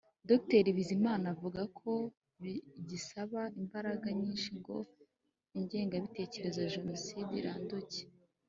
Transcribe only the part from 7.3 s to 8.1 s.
iranduke